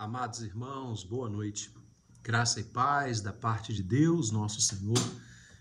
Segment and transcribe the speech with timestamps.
[0.00, 1.70] Amados irmãos, boa noite.
[2.22, 4.96] Graça e paz da parte de Deus, nosso Senhor,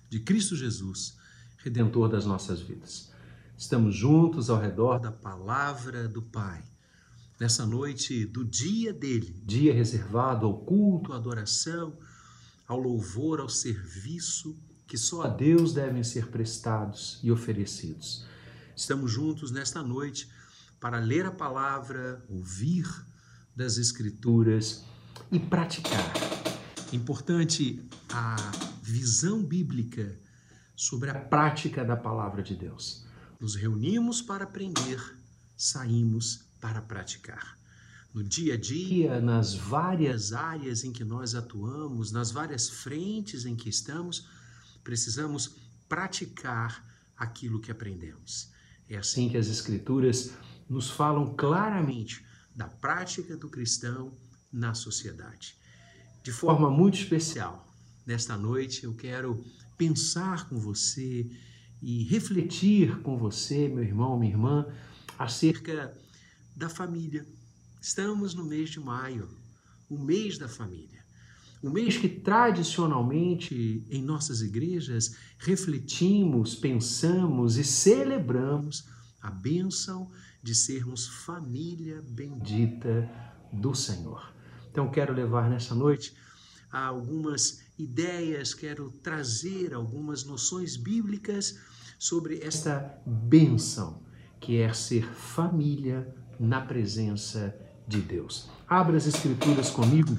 [0.10, 1.18] de Cristo Jesus,
[1.58, 3.12] redentor das nossas vidas.
[3.58, 6.64] Estamos juntos ao redor da palavra do Pai.
[7.38, 12.00] Nessa noite do dia dele, dia reservado ao culto, à adoração,
[12.66, 18.26] ao louvor, ao serviço que só a Deus devem ser prestados e oferecidos.
[18.74, 20.32] Estamos juntos nesta noite
[20.80, 22.88] para ler a palavra, ouvir
[23.60, 24.86] das Escrituras
[25.30, 26.14] e praticar.
[26.94, 28.38] Importante a
[28.82, 30.18] visão bíblica
[30.78, 33.06] sobre a prática da palavra de Deus.
[33.38, 34.98] Nos reunimos para aprender,
[35.58, 37.58] saímos para praticar.
[38.14, 43.58] No dia a dia, nas várias áreas em que nós atuamos, nas várias frentes em
[43.58, 44.26] que estamos,
[44.86, 45.58] precisamos
[45.90, 46.82] praticar
[47.18, 48.54] aquilo que aprendemos.
[48.88, 50.32] É assim que as Escrituras
[50.70, 54.12] nos falam claramente da prática do cristão
[54.52, 55.56] na sociedade.
[56.24, 57.68] De forma muito especial,
[58.06, 59.44] nesta noite eu quero
[59.78, 61.30] pensar com você
[61.82, 64.66] e refletir com você, meu irmão, minha irmã,
[65.18, 65.96] acerca
[66.56, 67.26] da família.
[67.82, 69.30] Estamos no mês de maio,
[69.90, 71.00] o mês da família.
[71.62, 78.86] O mês que tradicionalmente em nossas igrejas refletimos, pensamos e celebramos
[79.22, 80.10] a bênção
[80.42, 83.10] de sermos família bendita
[83.52, 84.34] do Senhor.
[84.72, 86.16] Então, quero levar nessa noite
[86.72, 91.60] algumas ideias, quero trazer algumas noções bíblicas
[91.98, 94.02] sobre esta bênção
[94.40, 97.54] que é ser família na presença
[97.88, 98.50] de Deus.
[98.68, 100.18] Abra as Escrituras comigo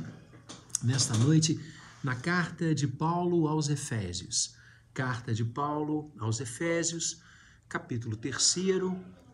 [0.82, 1.58] nesta noite
[2.02, 4.56] na carta de Paulo aos Efésios.
[4.92, 7.22] Carta de Paulo aos Efésios,
[7.68, 8.36] capítulo 3,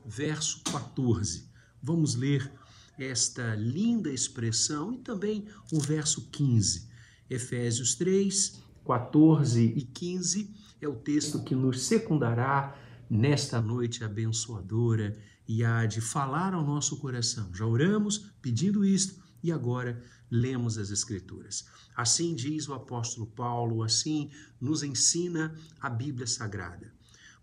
[0.07, 1.51] verso 14.
[1.83, 2.51] Vamos ler
[2.99, 6.89] esta linda expressão e também o verso 15.
[7.29, 12.77] Efésios 3, 14 e 15 é o texto que nos secundará
[13.11, 15.17] nesta noite abençoadora
[15.49, 17.53] e há de falar ao nosso coração.
[17.55, 21.67] Já oramos pedindo isto e agora lemos as Escrituras.
[21.95, 24.31] Assim diz o apóstolo Paulo, assim
[24.61, 26.93] nos ensina a Bíblia Sagrada.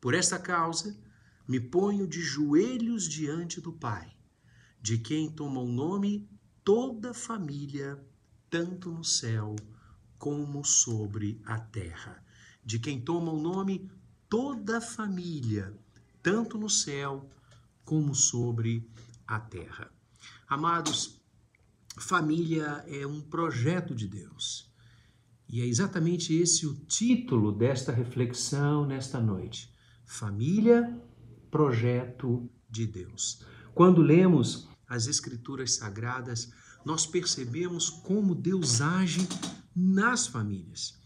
[0.02, 0.98] Por esta causa,
[1.48, 4.12] me ponho de joelhos diante do Pai,
[4.82, 6.28] de quem toma o nome
[6.64, 8.02] toda a família,
[8.50, 9.56] tanto no céu
[10.18, 12.24] como sobre a terra.
[12.64, 13.90] De quem toma o nome
[14.30, 15.78] toda a família,
[16.22, 17.30] tanto no céu
[17.84, 18.90] como sobre
[19.28, 19.92] a terra.
[20.48, 21.22] Amados,
[21.98, 24.72] família é um projeto de Deus.
[25.50, 29.70] E é exatamente esse o título desta reflexão nesta noite.
[30.06, 31.03] Família
[31.54, 33.44] projeto de Deus.
[33.76, 36.52] Quando lemos as Escrituras Sagradas,
[36.84, 39.28] nós percebemos como Deus age
[39.76, 40.98] nas famílias.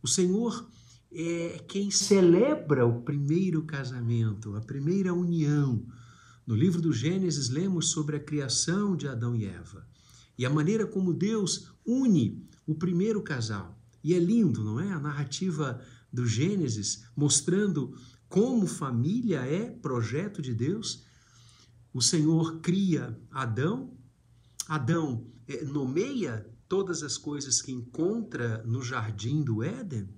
[0.00, 0.64] O Senhor
[1.12, 5.84] é quem celebra o primeiro casamento, a primeira união.
[6.46, 9.84] No livro do Gênesis, lemos sobre a criação de Adão e Eva
[10.38, 13.76] e a maneira como Deus une o primeiro casal.
[14.04, 14.92] E é lindo, não é?
[14.92, 15.82] A narrativa
[16.12, 17.94] do Gênesis mostrando
[18.28, 21.04] como família é projeto de Deus,
[21.92, 23.96] o Senhor cria Adão,
[24.68, 30.08] Adão é, nomeia todas as coisas que encontra no jardim do Éden,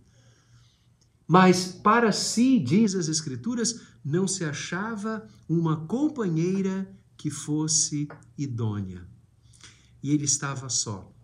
[1.26, 9.06] mas para si, diz as Escrituras, não se achava uma companheira que fosse idônea.
[10.02, 11.14] E ele estava só.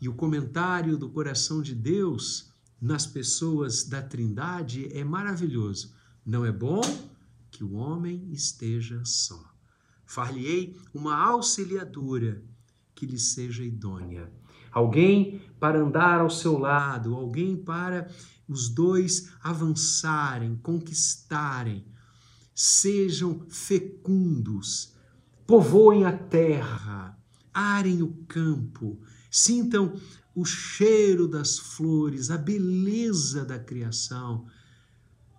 [0.00, 2.50] E o comentário do coração de Deus
[2.80, 5.94] nas pessoas da Trindade é maravilhoso.
[6.24, 6.80] Não é bom
[7.50, 9.42] que o homem esteja só.
[10.04, 12.42] Far-lhe-ei uma auxiliadora
[12.94, 14.32] que lhe seja idônea.
[14.72, 18.10] Alguém para andar ao seu lado, alguém para
[18.48, 21.84] os dois avançarem, conquistarem,
[22.54, 24.94] sejam fecundos,
[25.46, 27.18] povoem a terra,
[27.52, 29.00] arem o campo,
[29.30, 29.94] sintam
[30.34, 34.46] o cheiro das flores, a beleza da criação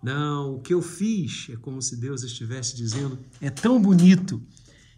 [0.02, 4.42] não, o que eu fiz é como se Deus estivesse dizendo: é tão bonito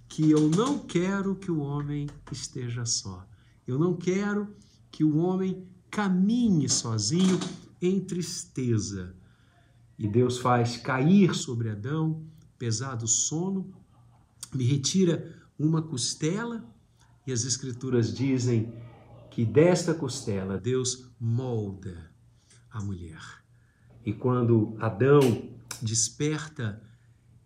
[0.09, 3.27] que eu não quero que o homem esteja só.
[3.67, 4.55] Eu não quero
[4.91, 7.39] que o homem caminhe sozinho
[7.81, 9.17] em tristeza.
[9.99, 12.25] E Deus faz cair sobre Adão
[12.59, 13.73] pesado sono,
[14.55, 16.65] me retira uma costela,
[17.27, 18.73] e as Escrituras dizem
[19.31, 22.11] que desta costela Deus molda
[22.71, 23.42] a mulher.
[24.05, 25.21] E quando Adão
[25.81, 26.83] desperta,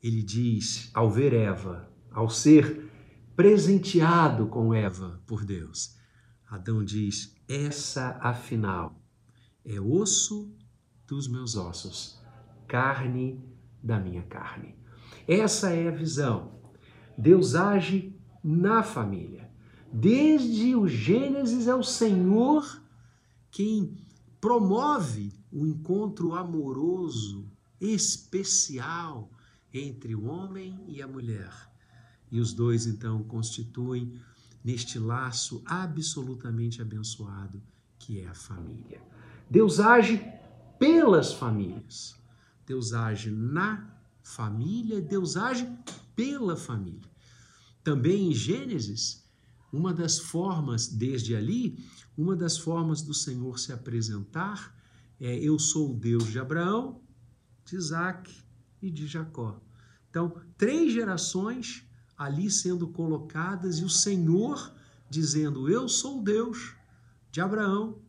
[0.02, 2.90] ele diz, ao ver Eva, ao ser
[3.34, 5.96] presenteado com Eva por Deus.
[6.48, 9.02] Adão diz: Essa, afinal,
[9.64, 10.56] é osso
[11.06, 12.20] dos meus ossos,
[12.66, 13.44] carne
[13.82, 14.74] da minha carne.
[15.28, 16.60] Essa é a visão.
[17.18, 19.50] Deus age na família.
[19.92, 22.82] Desde o Gênesis é o Senhor
[23.50, 23.96] quem
[24.40, 27.50] promove o encontro amoroso,
[27.80, 29.30] especial
[29.72, 31.50] entre o homem e a mulher.
[32.30, 34.20] E os dois então constituem
[34.62, 37.62] neste laço absolutamente abençoado
[37.98, 39.00] que é a família.
[39.48, 40.22] Deus age
[40.78, 42.14] pelas famílias.
[42.66, 45.66] Deus age na família, Deus age
[46.14, 47.10] pela família.
[47.82, 49.24] Também em Gênesis,
[49.72, 51.82] uma das formas, desde ali,
[52.16, 54.76] uma das formas do Senhor se apresentar
[55.20, 57.00] é: Eu sou o Deus de Abraão,
[57.64, 58.32] de Isaac
[58.80, 59.60] e de Jacó.
[60.10, 61.84] Então, três gerações
[62.16, 64.72] ali sendo colocadas e o Senhor
[65.10, 66.74] dizendo: Eu sou o Deus
[67.30, 68.00] de Abraão,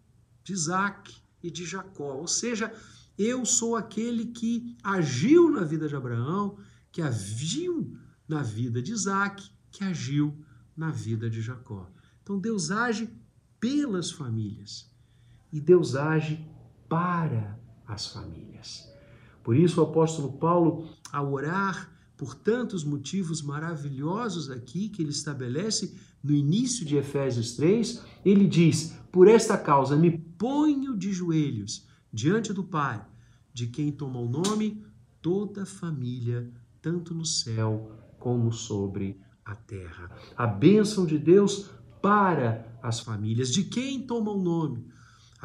[0.43, 2.15] de Isaac e de Jacó.
[2.15, 2.73] Ou seja,
[3.17, 6.57] eu sou aquele que agiu na vida de Abraão,
[6.91, 10.37] que agiu na vida de Isaac, que agiu
[10.75, 11.89] na vida de Jacó.
[12.21, 13.09] Então Deus age
[13.59, 14.89] pelas famílias
[15.51, 16.45] e Deus age
[16.87, 18.91] para as famílias.
[19.43, 25.95] Por isso o apóstolo Paulo, ao orar por tantos motivos maravilhosos aqui que ele estabelece
[26.23, 32.51] no início de Efésios 3, ele diz: Por esta causa me ponho de joelhos diante
[32.51, 33.05] do Pai,
[33.53, 34.83] de quem toma o nome
[35.21, 36.51] toda a família,
[36.81, 40.11] tanto no céu como sobre a terra.
[40.35, 41.69] A bênção de Deus
[42.01, 44.87] para as famílias, de quem toma o nome,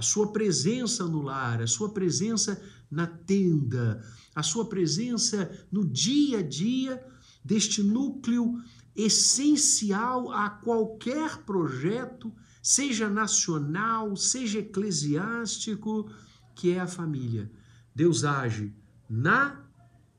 [0.03, 2.61] a sua presença no lar, a sua presença
[2.91, 4.05] na tenda,
[4.35, 7.01] a sua presença no dia a dia
[7.45, 8.61] deste núcleo
[8.97, 16.11] essencial a qualquer projeto seja nacional, seja eclesiástico,
[16.53, 17.49] que é a família.
[17.95, 18.75] Deus age
[19.09, 19.65] na,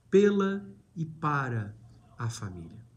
[0.09, 0.65] pela
[0.95, 1.75] e para
[2.17, 2.87] a família.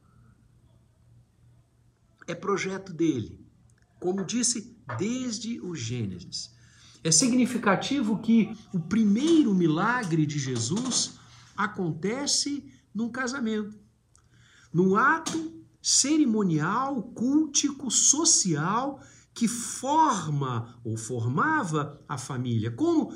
[2.28, 3.44] É projeto dele,
[3.98, 6.54] como disse desde o Gênesis.
[7.06, 11.12] É significativo que o primeiro milagre de Jesus
[11.56, 13.79] acontece num casamento,
[14.73, 19.00] num ato cerimonial, cultico, social
[19.32, 23.14] que forma ou formava a família, como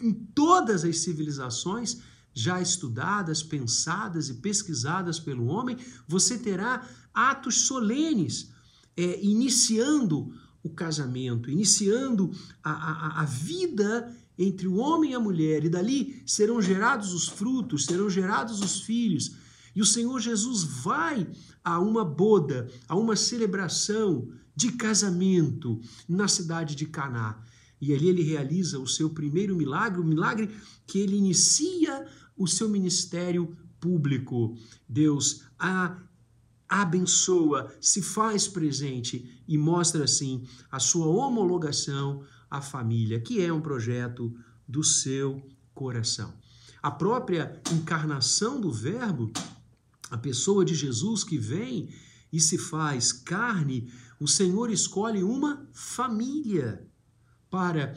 [0.00, 2.00] em todas as civilizações
[2.34, 5.76] já estudadas, pensadas e pesquisadas pelo homem,
[6.08, 8.50] você terá atos solenes
[8.96, 10.34] é, iniciando
[10.68, 12.30] o casamento, iniciando
[12.62, 17.28] a, a, a vida entre o homem e a mulher, e dali serão gerados os
[17.28, 19.34] frutos, serão gerados os filhos.
[19.74, 21.26] E o Senhor Jesus vai
[21.64, 27.40] a uma boda, a uma celebração de casamento na cidade de Caná.
[27.80, 30.50] E ali ele realiza o seu primeiro milagre, o milagre
[30.86, 32.06] que ele inicia
[32.36, 34.56] o seu ministério público.
[34.88, 35.96] Deus a
[36.68, 43.60] abençoa, se faz presente e mostra assim a sua homologação à família, que é um
[43.60, 44.34] projeto
[44.66, 45.42] do seu
[45.74, 46.34] coração.
[46.82, 49.32] A própria encarnação do Verbo,
[50.10, 51.88] a pessoa de Jesus que vem
[52.32, 56.86] e se faz carne, o Senhor escolhe uma família
[57.50, 57.96] para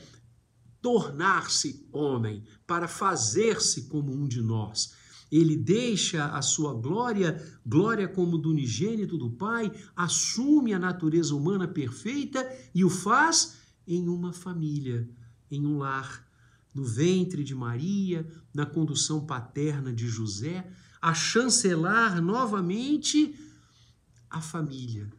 [0.82, 4.94] tornar-se homem, para fazer-se como um de nós.
[5.32, 11.68] Ele deixa a sua glória, glória como do unigênito do Pai, assume a natureza humana
[11.68, 12.46] perfeita
[12.76, 13.58] e o faz
[13.88, 15.10] em uma família,
[15.50, 16.28] em um lar,
[16.74, 20.70] no ventre de Maria, na condução paterna de José,
[21.02, 23.36] a chancelar novamente
[24.30, 25.10] a família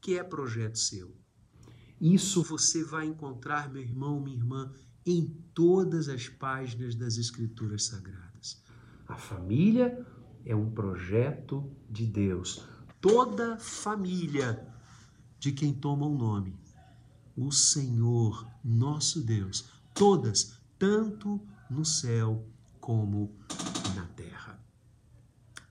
[0.00, 1.16] que é projeto seu.
[2.00, 4.72] Isso você vai encontrar, meu irmão, minha irmã,
[5.04, 8.25] em todas as páginas das Escrituras Sagradas.
[9.06, 10.04] A família
[10.44, 12.66] é um projeto de Deus.
[13.00, 14.66] Toda família
[15.38, 16.56] de quem toma o um nome,
[17.36, 22.44] o Senhor, nosso Deus, todas, tanto no céu
[22.80, 23.32] como
[23.94, 24.58] na terra.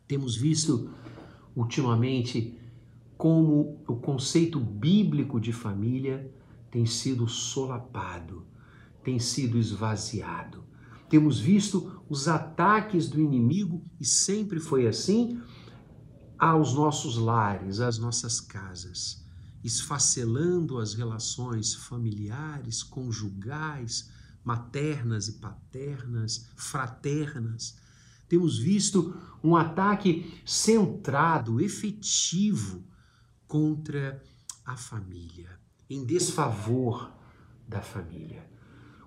[0.08, 0.90] Temos visto
[1.56, 2.60] ultimamente
[3.18, 6.32] como o conceito bíblico de família
[6.70, 8.46] tem sido solapado,
[9.04, 10.64] tem sido esvaziado.
[11.10, 15.42] Temos visto os ataques do inimigo, e sempre foi assim,
[16.38, 19.26] aos nossos lares, às nossas casas,
[19.64, 24.12] esfacelando as relações familiares, conjugais,
[24.44, 27.78] maternas e paternas, fraternas.
[28.28, 32.84] Temos visto um ataque centrado, efetivo,
[33.48, 34.22] contra
[34.66, 35.60] a família,
[35.90, 37.12] em desfavor
[37.68, 38.55] da família.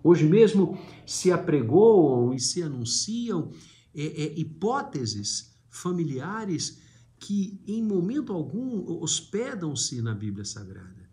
[0.02, 3.50] Hoje mesmo se apregoam e se anunciam
[3.94, 6.80] é, é, hipóteses familiares
[7.18, 11.08] que, em momento algum, hospedam-se na Bíblia Sagrada,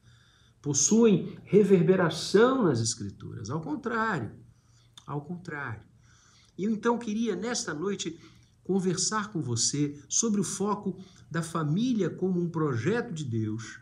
[0.62, 3.50] possuem reverberação nas Escrituras.
[3.50, 4.32] Ao contrário,
[5.06, 5.84] ao contrário.
[6.58, 8.20] Eu então queria, nesta noite,
[8.64, 10.98] conversar com você sobre o foco
[11.30, 13.80] da família como um projeto de Deus.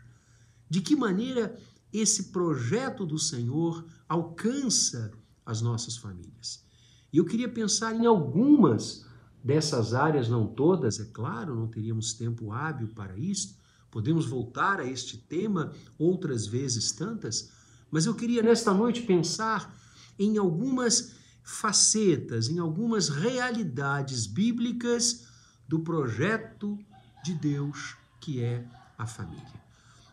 [0.68, 1.58] De que maneira
[1.92, 5.12] esse projeto do Senhor alcança
[5.44, 6.64] as nossas famílias.
[7.12, 9.06] E eu queria pensar em algumas
[9.42, 13.56] dessas áreas, não todas, é claro, não teríamos tempo hábil para isso.
[13.90, 17.52] Podemos voltar a este tema outras vezes tantas,
[17.90, 19.72] mas eu queria nesta noite pensar
[20.18, 25.26] em algumas facetas, em algumas realidades bíblicas
[25.68, 26.78] do projeto
[27.22, 29.62] de Deus que é a família.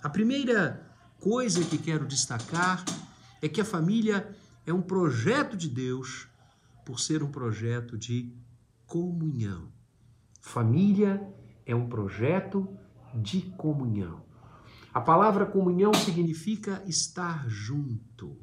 [0.04, 0.86] A primeira
[1.20, 2.84] coisa que quero destacar
[3.42, 6.28] é que a família é um projeto de Deus
[6.86, 8.34] por ser um projeto de
[8.86, 9.72] comunhão.
[10.42, 11.22] Família
[11.66, 12.68] é um projeto
[13.16, 14.24] de comunhão.
[14.94, 18.38] A palavra comunhão significa estar junto,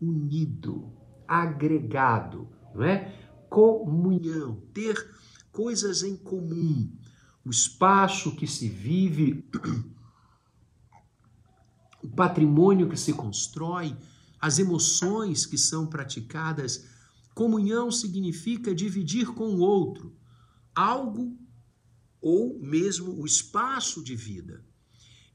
[0.00, 0.92] unido,
[1.28, 3.14] agregado, não é?
[3.48, 4.96] Comunhão, ter
[5.52, 6.90] coisas em comum,
[7.44, 9.48] o espaço que se vive
[12.02, 13.94] o patrimônio que se constrói,
[14.42, 16.84] as emoções que são praticadas.
[17.32, 20.18] Comunhão significa dividir com o outro
[20.74, 21.38] algo
[22.20, 24.64] ou mesmo o espaço de vida.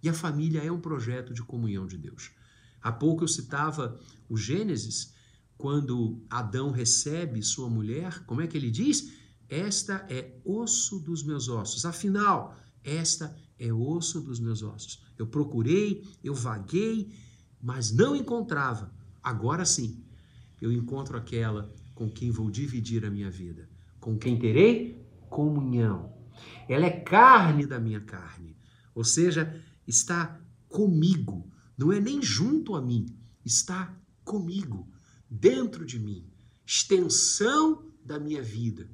[0.04, 2.32] E a família é um projeto de comunhão de Deus.
[2.82, 3.98] Há pouco eu citava
[4.28, 5.14] o Gênesis,
[5.58, 9.12] quando Adão recebe sua mulher, como é que ele diz?
[9.50, 11.86] Esta é osso dos meus ossos.
[11.86, 15.02] Afinal, esta é osso dos meus ossos.
[15.18, 17.12] Eu procurei, eu vaguei,
[17.62, 18.94] mas não encontrava.
[19.22, 20.04] Agora sim,
[20.62, 23.68] eu encontro aquela com quem vou dividir a minha vida,
[24.00, 26.14] com quem terei comunhão.
[26.70, 28.56] Ela é carne da minha carne,
[28.94, 33.08] ou seja, está comigo, não é nem junto a mim,
[33.44, 34.88] está comigo,
[35.30, 36.26] dentro de mim,
[36.66, 38.90] extensão da minha vida.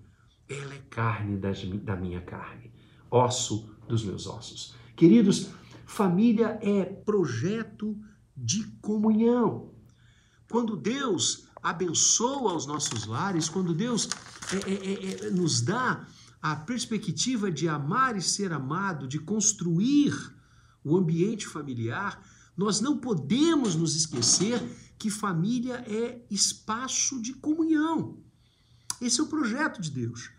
[0.47, 2.71] Ela é carne das, da minha carne,
[3.09, 4.75] osso dos meus ossos.
[4.95, 5.49] Queridos,
[5.85, 7.97] família é projeto
[8.35, 9.71] de comunhão.
[10.49, 14.09] Quando Deus abençoa os nossos lares, quando Deus
[14.51, 16.05] é, é, é, é, nos dá
[16.41, 20.13] a perspectiva de amar e ser amado, de construir
[20.83, 22.21] o ambiente familiar,
[22.55, 24.61] nós não podemos nos esquecer
[24.97, 28.17] que família é espaço de comunhão.
[29.01, 30.29] Esse é o projeto de Deus.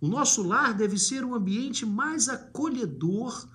[0.00, 3.48] O nosso lar deve ser o ambiente mais acolhedor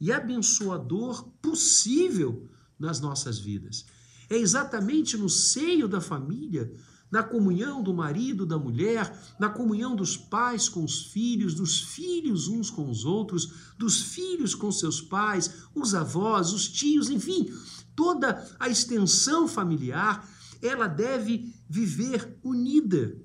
[0.00, 2.48] e abençoador possível
[2.82, 3.86] nas nossas vidas.
[4.28, 6.70] É exatamente no seio da família,
[7.10, 12.48] na comunhão do marido, da mulher, na comunhão dos pais com os filhos, dos filhos
[12.48, 17.50] uns com os outros, dos filhos com seus pais, os avós, os tios, enfim,
[17.96, 20.28] toda a extensão familiar,
[20.60, 23.16] ela deve viver unida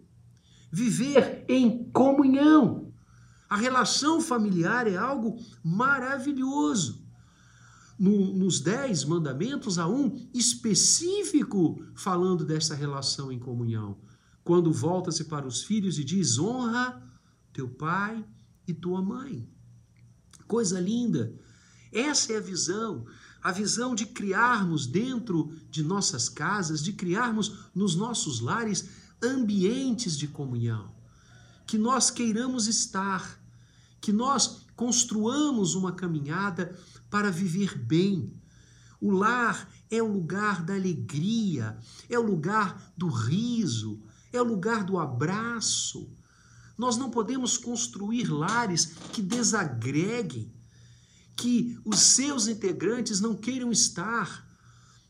[0.72, 2.94] viver em comunhão.
[3.50, 7.07] A relação familiar é algo maravilhoso.
[7.98, 13.98] No, nos Dez Mandamentos há um específico falando dessa relação em comunhão.
[14.44, 17.02] Quando volta-se para os filhos e diz: honra
[17.52, 18.24] teu pai
[18.68, 19.50] e tua mãe.
[20.48, 21.34] Coisa linda.
[21.92, 23.06] Essa é a visão
[23.48, 28.90] a visão de criarmos dentro de nossas casas, de criarmos nos nossos lares
[29.24, 30.94] ambientes de comunhão,
[31.66, 33.40] que nós queiramos estar,
[34.02, 36.78] que nós construamos uma caminhada
[37.10, 38.34] para viver bem.
[39.00, 41.78] O lar é o lugar da alegria,
[42.10, 44.02] é o lugar do riso,
[44.34, 46.10] é o lugar do abraço.
[46.78, 50.52] Nós não podemos construir lares que desagreguem,
[51.36, 54.46] que os seus integrantes não queiram estar.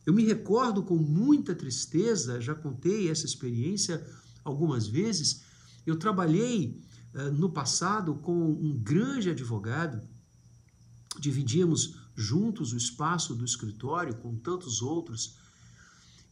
[0.05, 4.05] Eu me recordo com muita tristeza, já contei essa experiência
[4.43, 5.43] algumas vezes.
[5.85, 6.81] Eu trabalhei
[7.13, 10.01] uh, no passado com um grande advogado,
[11.21, 15.35] dividíamos juntos o espaço do escritório com tantos outros.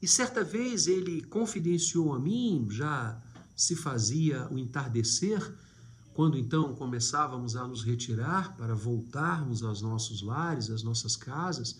[0.01, 3.21] E certa vez ele confidenciou a mim, já
[3.55, 5.39] se fazia o entardecer,
[6.13, 11.79] quando então começávamos a nos retirar para voltarmos aos nossos lares, às nossas casas.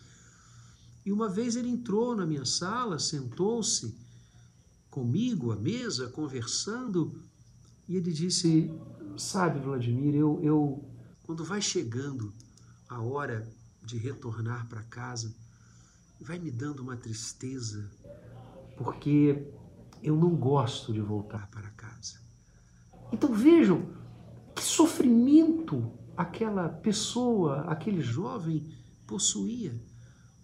[1.06, 3.96] E uma vez ele entrou na minha sala, sentou-se
[4.90, 7.22] comigo à mesa, conversando,
[7.88, 8.72] e ele disse:
[9.18, 10.84] Sabe, Vladimir, eu, eu
[11.24, 12.34] quando vai chegando
[12.90, 13.48] a hora
[13.84, 15.34] de retornar para casa
[16.22, 17.90] vai me dando uma tristeza,
[18.78, 19.52] porque
[20.02, 22.20] eu não gosto de voltar para casa.
[23.12, 23.88] Então vejam
[24.56, 28.74] que sofrimento aquela pessoa, aquele jovem
[29.06, 29.80] possuía.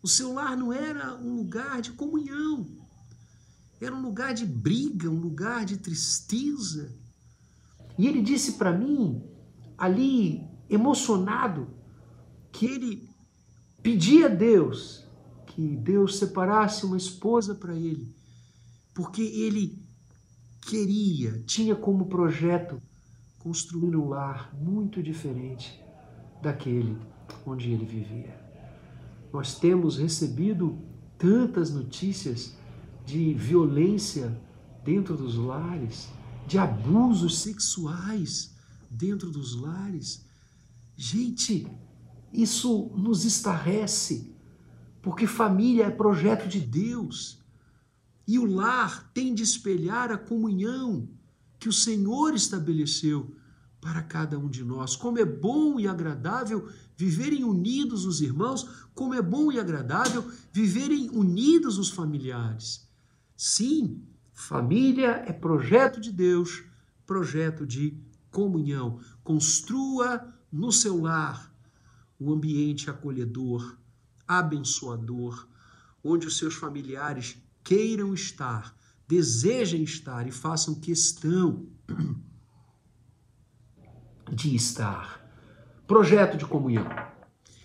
[0.03, 2.67] O seu lar não era um lugar de comunhão,
[3.79, 6.95] era um lugar de briga, um lugar de tristeza.
[7.97, 9.23] E ele disse para mim,
[9.77, 11.67] ali emocionado,
[12.51, 13.09] que ele
[13.81, 15.01] pedia a Deus
[15.51, 18.09] que Deus separasse uma esposa para ele,
[18.93, 19.77] porque ele
[20.61, 22.81] queria, tinha como projeto
[23.39, 25.83] construir um lar muito diferente
[26.41, 26.97] daquele
[27.45, 28.39] onde ele vivia.
[29.33, 30.79] Nós temos recebido
[31.17, 32.55] tantas notícias
[33.05, 34.39] de violência
[34.85, 36.09] dentro dos lares,
[36.47, 38.55] de abusos sexuais
[38.89, 40.25] dentro dos lares.
[40.95, 41.67] Gente,
[42.33, 44.33] isso nos estarrece,
[45.01, 47.39] porque família é projeto de Deus.
[48.27, 51.09] E o lar tem de espelhar a comunhão
[51.59, 53.35] que o Senhor estabeleceu
[53.81, 54.95] para cada um de nós.
[54.95, 60.23] Como é bom e agradável viverem unidos os irmãos, como é bom e agradável
[60.53, 62.87] viverem unidos os familiares.
[63.35, 66.63] Sim, família é projeto de Deus,
[67.07, 67.97] projeto de
[68.29, 68.99] comunhão.
[69.23, 71.50] Construa no seu lar
[72.21, 73.75] um ambiente acolhedor,
[74.27, 75.47] abençoador,
[76.03, 81.67] onde os seus familiares queiram estar, desejem estar e façam questão
[84.31, 85.19] de estar.
[85.87, 86.85] Projeto de comunhão.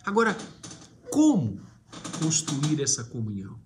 [0.06, 0.34] Agora,
[1.10, 1.60] como
[2.18, 3.60] construir essa comunhão?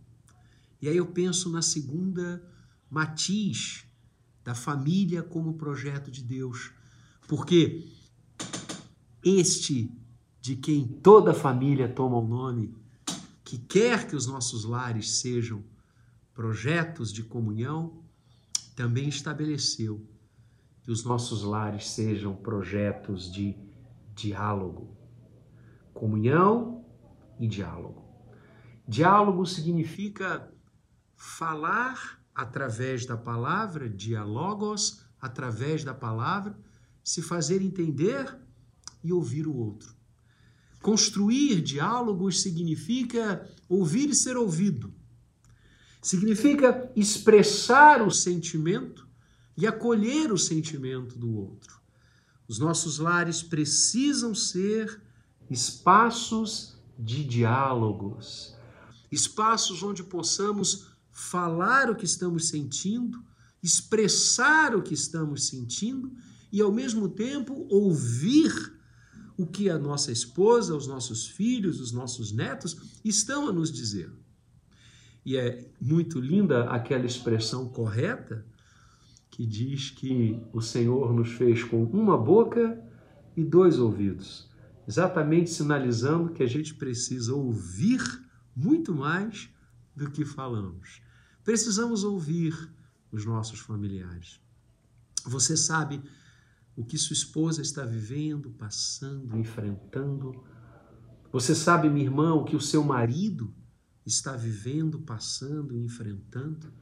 [0.83, 2.45] E aí eu penso na segunda
[2.91, 3.85] matiz
[4.43, 6.73] da família como projeto de Deus.
[7.29, 7.89] Porque
[9.23, 10.00] este
[10.41, 12.75] de quem toda família toma o nome,
[13.45, 15.63] que quer que os nossos lares sejam
[16.33, 18.03] projetos de comunhão,
[18.75, 20.07] também estabeleceu
[20.83, 23.55] que os nossos lares sejam projetos de
[24.15, 24.97] diálogo.
[25.93, 26.85] Comunhão
[27.39, 28.05] e diálogo.
[28.89, 30.51] Diálogo significa
[31.15, 36.59] falar através da palavra, diálogos, através da palavra,
[37.05, 38.35] se fazer entender
[39.05, 40.00] e ouvir o outro.
[40.83, 44.93] Construir diálogos significa ouvir e ser ouvido.
[46.01, 49.07] Significa expressar o sentimento
[49.57, 51.79] e acolher o sentimento do outro.
[52.49, 55.03] Os nossos lares precisam ser
[55.51, 58.57] espaços de diálogos,
[59.13, 63.23] espaços onde possamos falar o que estamos sentindo,
[63.63, 66.11] expressar o que estamos sentindo
[66.51, 68.80] e, ao mesmo tempo, ouvir
[69.41, 74.13] o que a nossa esposa, os nossos filhos, os nossos netos estão a nos dizer.
[75.25, 78.45] E é muito linda aquela expressão correta
[79.31, 82.79] que diz que o Senhor nos fez com uma boca
[83.35, 84.47] e dois ouvidos,
[84.87, 88.03] exatamente sinalizando que a gente precisa ouvir
[88.55, 89.49] muito mais
[89.97, 91.01] do que falamos.
[91.43, 92.55] Precisamos ouvir
[93.11, 94.39] os nossos familiares.
[95.25, 96.03] Você sabe
[96.81, 100.43] o que sua esposa está vivendo, passando, enfrentando.
[101.31, 103.55] Você sabe, minha irmã, o que o seu marido
[104.05, 106.73] está vivendo, passando, enfrentando.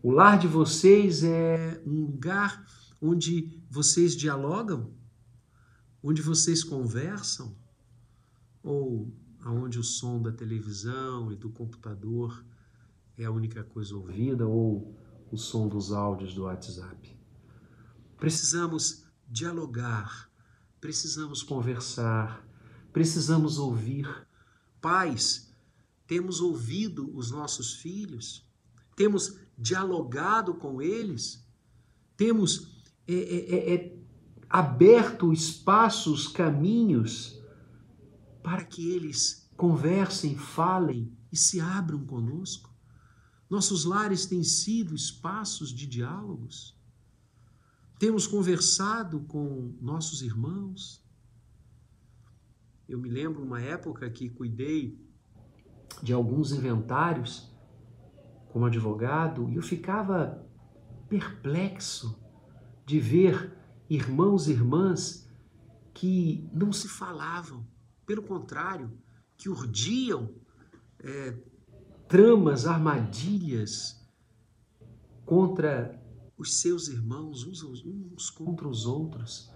[0.00, 2.64] O lar de vocês é um lugar
[3.00, 4.94] onde vocês dialogam,
[6.00, 7.56] onde vocês conversam,
[8.62, 12.44] ou aonde o som da televisão e do computador
[13.18, 14.96] é a única coisa ouvida, ou
[15.32, 17.18] o som dos áudios do WhatsApp.
[18.16, 19.02] Precisamos
[19.32, 20.30] dialogar,
[20.78, 22.46] precisamos conversar,
[22.92, 24.06] precisamos ouvir.
[24.78, 25.50] Pais,
[26.06, 28.46] temos ouvido os nossos filhos,
[28.94, 31.48] temos dialogado com eles,
[32.16, 33.98] temos é, é, é, é,
[34.50, 37.40] aberto espaços, caminhos
[38.42, 42.70] para que eles conversem, falem e se abram conosco.
[43.48, 46.76] Nossos lares têm sido espaços de diálogos.
[48.02, 51.06] Temos conversado com nossos irmãos.
[52.88, 55.00] Eu me lembro uma época que cuidei
[56.02, 57.56] de alguns inventários
[58.48, 60.44] como advogado e eu ficava
[61.08, 62.20] perplexo
[62.84, 63.56] de ver
[63.88, 65.30] irmãos e irmãs
[65.94, 67.64] que não se falavam,
[68.04, 68.90] pelo contrário,
[69.36, 70.28] que urdiam
[70.98, 71.38] é,
[72.08, 74.04] tramas, armadilhas
[75.24, 76.01] contra
[76.42, 79.50] os seus irmãos, uns, uns contra os outros,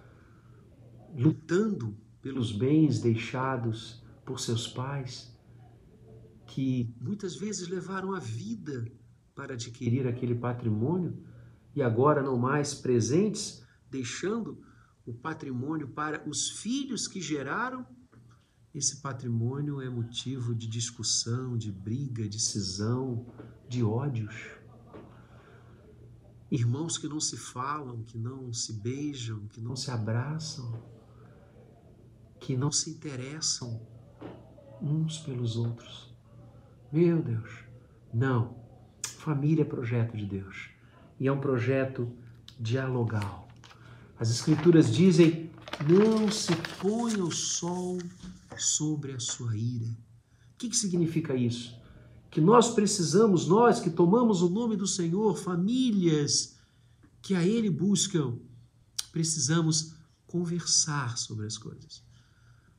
[1.14, 5.36] lutando pelos bens deixados por seus pais,
[6.46, 8.90] que muitas vezes levaram a vida
[9.34, 11.22] para adquirir aquele patrimônio
[11.74, 14.62] e agora não mais presentes, deixando
[15.04, 17.86] o patrimônio para os filhos que geraram,
[18.74, 23.26] esse patrimônio é motivo de discussão, de briga, de cisão,
[23.68, 24.55] de ódios.
[26.50, 30.80] Irmãos que não se falam, que não se beijam, que não se abraçam,
[32.38, 33.80] que não se interessam
[34.80, 36.14] uns pelos outros.
[36.92, 37.64] Meu Deus,
[38.14, 38.64] não.
[39.18, 40.70] Família é projeto de Deus
[41.18, 42.12] e é um projeto
[42.60, 43.48] dialogal.
[44.18, 45.50] As Escrituras dizem:
[45.88, 47.98] não se ponha o sol
[48.56, 49.86] sobre a sua ira.
[50.54, 51.78] O que, que significa isso?
[52.36, 56.58] Que nós precisamos, nós que tomamos o nome do Senhor, famílias
[57.22, 58.38] que a Ele buscam,
[59.10, 59.94] precisamos
[60.26, 62.04] conversar sobre as coisas.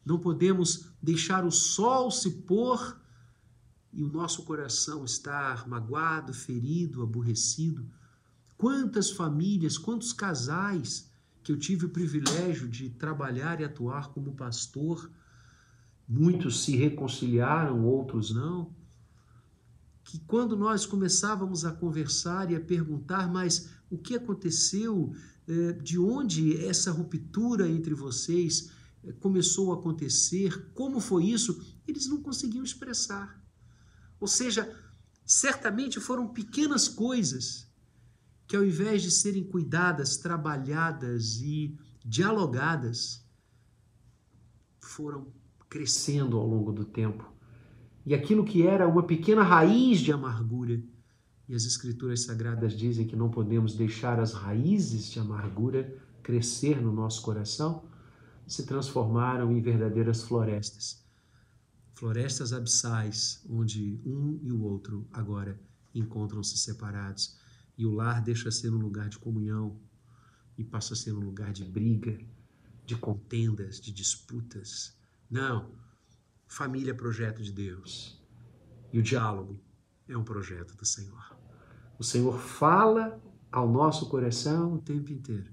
[0.05, 3.01] Não podemos deixar o sol se pôr
[3.91, 7.83] e o nosso coração estar magoado, ferido, aborrecido.
[8.59, 11.09] Quantas famílias, quantos casais
[11.41, 15.09] que eu tive o privilégio de trabalhar e atuar como pastor,
[16.07, 18.76] muitos se reconciliaram, outros não.
[20.07, 25.13] Que quando nós começávamos a conversar e a perguntar, mas o que aconteceu,
[25.45, 28.71] eh, de onde essa ruptura entre vocês
[29.03, 33.37] eh, começou a acontecer, como foi isso, eles não conseguiam expressar.
[34.17, 34.73] Ou seja,
[35.25, 37.67] certamente foram pequenas coisas
[38.47, 43.21] que, ao invés de serem cuidadas, trabalhadas e dialogadas,
[44.79, 45.33] foram
[45.67, 47.36] crescendo ao longo do tempo.
[48.07, 50.81] E aquilo que era uma pequena raiz de amargura,
[51.47, 56.91] e as Escrituras Sagradas dizem que não podemos deixar as raízes de amargura crescer no
[56.91, 57.83] nosso coração,
[58.47, 61.05] se transformaram em verdadeiras florestas
[61.97, 65.59] florestas abissais, onde um e o outro agora
[65.95, 67.35] encontram-se separados.
[67.75, 69.79] E o lar deixa ser um lugar de comunhão
[70.57, 72.19] e passa a ser um lugar de briga,
[72.85, 74.95] de contendas, de disputas.
[75.29, 75.71] Não.
[76.47, 78.21] Família é projeto de Deus.
[78.91, 79.59] E o diálogo
[80.07, 81.37] é um projeto do Senhor.
[81.99, 85.51] O Senhor fala ao nosso coração o tempo inteiro.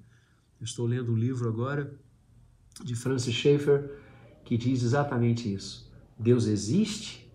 [0.61, 1.98] Eu estou lendo um livro agora
[2.83, 4.00] de Francis Schaeffer
[4.44, 5.92] que diz exatamente isso.
[6.18, 7.33] Deus existe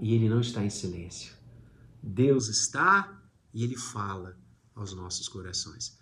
[0.00, 1.34] e ele não está em silêncio.
[2.02, 3.20] Deus está
[3.52, 4.38] e ele fala
[4.74, 5.98] aos nossos corações.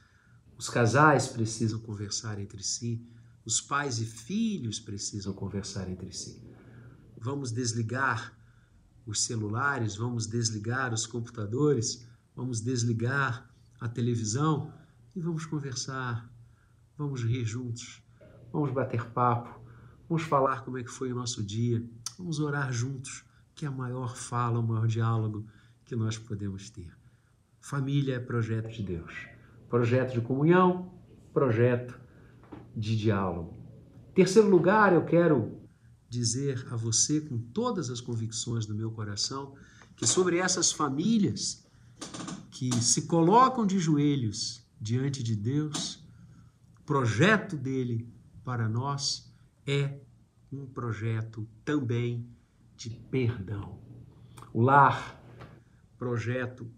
[0.57, 3.07] Os casais precisam conversar entre si,
[3.44, 6.42] os pais e filhos precisam conversar entre si.
[7.20, 8.37] Vamos desligar
[9.07, 13.48] os celulares, vamos desligar os computadores, vamos desligar
[13.81, 14.72] a televisão
[15.14, 16.31] e vamos conversar,
[16.96, 18.02] vamos rir juntos,
[18.52, 19.61] vamos bater papo,
[20.09, 21.83] vamos falar como é que foi o nosso dia,
[22.18, 25.46] Vamos orar juntos, que é a maior fala, o maior diálogo
[25.85, 26.92] que nós podemos ter.
[27.61, 29.28] Família é projeto de Deus.
[29.68, 30.92] Projeto de comunhão,
[31.33, 31.96] projeto
[32.74, 33.54] de diálogo.
[34.12, 35.58] Terceiro lugar, eu quero
[36.09, 39.55] dizer a você com todas as convicções do meu coração
[39.97, 41.66] que sobre essas famílias
[42.51, 46.05] que se colocam de joelhos diante de Deus,
[46.81, 48.09] o projeto dele
[48.44, 49.33] para nós
[49.66, 50.01] é
[50.51, 52.27] um projeto também
[52.77, 53.79] de perdão.
[54.53, 55.21] O lar,
[55.99, 56.71] projeto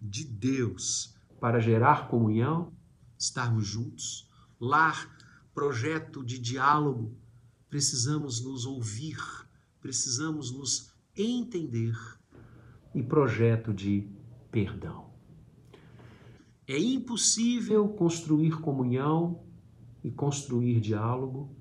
[0.00, 2.72] de Deus para gerar comunhão,
[3.18, 4.28] estarmos juntos.
[4.58, 5.14] Lar,
[5.54, 7.16] projeto de diálogo,
[7.68, 9.18] precisamos nos ouvir,
[9.80, 11.94] precisamos nos entender.
[12.94, 14.08] E projeto de
[14.50, 15.10] perdão.
[16.66, 19.44] É impossível construir comunhão
[20.02, 21.54] e construir diálogo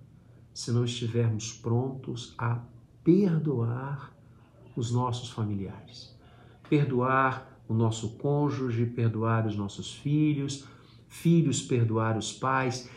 [0.54, 2.63] se não estivermos prontos a
[3.04, 4.15] perdoar
[4.76, 6.18] os nossos familiares,
[6.70, 10.65] perdoar o nosso cônjuge, perdoar os nossos filhos,
[11.08, 12.89] filhos perdoar os pais.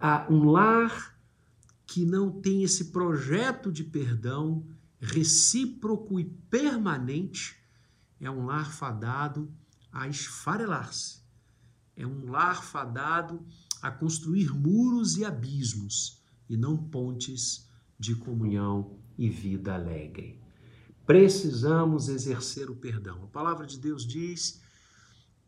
[0.00, 1.15] Há um lar
[1.86, 4.66] que não tem esse projeto de perdão
[4.98, 7.56] recíproco e permanente
[8.20, 9.52] é um lar fadado
[9.92, 11.20] a esfarelar-se.
[11.94, 13.46] É um lar fadado
[13.80, 17.68] a construir muros e abismos e não pontes
[17.98, 20.40] de comunhão e vida alegre.
[21.06, 23.22] Precisamos exercer o perdão.
[23.24, 24.60] A palavra de Deus diz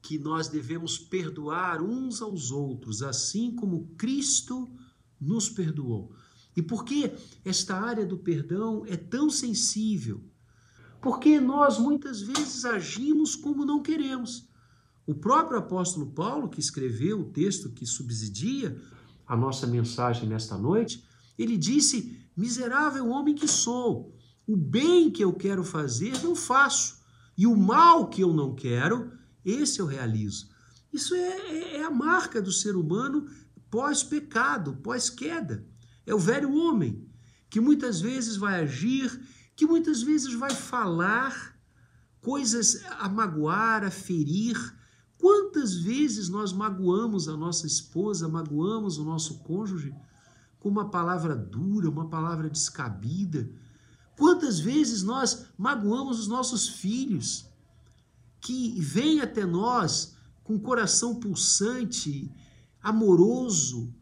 [0.00, 4.70] que nós devemos perdoar uns aos outros, assim como Cristo
[5.20, 6.14] nos perdoou.
[6.58, 7.12] E por que
[7.44, 10.20] esta área do perdão é tão sensível?
[11.00, 14.48] Porque nós muitas vezes agimos como não queremos.
[15.06, 18.76] O próprio apóstolo Paulo, que escreveu o texto que subsidia
[19.24, 21.04] a nossa mensagem nesta noite,
[21.38, 24.12] Ele disse: Miserável homem que sou,
[24.44, 26.98] o bem que eu quero fazer não faço,
[27.36, 29.12] e o mal que eu não quero,
[29.44, 30.48] esse eu realizo.
[30.92, 33.28] Isso é, é, é a marca do ser humano
[33.70, 35.64] pós-pecado, pós-queda.
[36.08, 37.06] É o velho homem
[37.50, 39.20] que muitas vezes vai agir,
[39.54, 41.54] que muitas vezes vai falar
[42.22, 44.56] coisas a magoar, a ferir.
[45.18, 49.94] Quantas vezes nós magoamos a nossa esposa, magoamos o nosso cônjuge
[50.58, 53.46] com uma palavra dura, uma palavra descabida?
[54.16, 57.44] Quantas vezes nós magoamos os nossos filhos
[58.40, 62.32] que vêm até nós com coração pulsante,
[62.82, 63.94] amoroso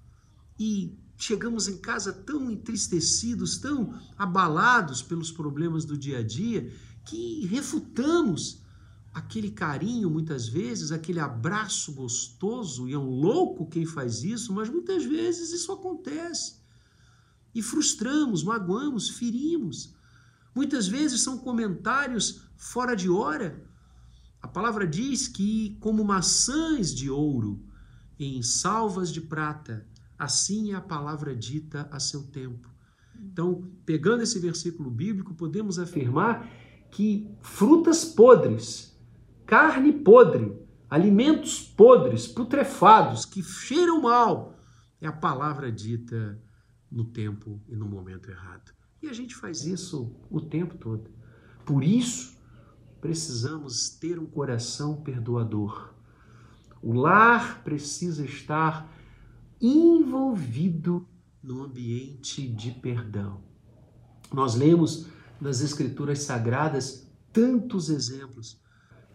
[0.56, 6.70] e chegamos em casa tão entristecidos, tão abalados pelos problemas do dia a dia,
[7.04, 8.60] que refutamos
[9.14, 14.68] aquele carinho, muitas vezes, aquele abraço gostoso, e é um louco quem faz isso, mas
[14.68, 16.56] muitas vezes isso acontece.
[17.54, 19.94] E frustramos, magoamos, ferimos.
[20.54, 23.64] Muitas vezes são comentários fora de hora.
[24.42, 27.64] A palavra diz que, como maçãs de ouro
[28.18, 29.86] em salvas de prata,
[30.18, 32.68] Assim é a palavra dita a seu tempo.
[33.20, 36.48] Então, pegando esse versículo bíblico, podemos afirmar
[36.90, 38.98] que frutas podres,
[39.44, 40.56] carne podre,
[40.88, 44.58] alimentos podres, putrefados, que cheiram mal,
[45.00, 46.40] é a palavra dita
[46.90, 48.72] no tempo e no momento errado.
[49.02, 51.10] E a gente faz isso o tempo todo.
[51.64, 52.36] Por isso,
[53.00, 55.94] precisamos ter um coração perdoador.
[56.82, 58.90] O lar precisa estar
[59.60, 61.08] envolvido
[61.42, 63.40] no ambiente de perdão.
[64.32, 65.06] Nós lemos
[65.40, 68.60] nas Escrituras Sagradas tantos exemplos